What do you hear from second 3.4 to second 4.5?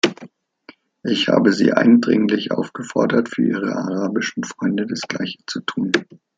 ihre arabischen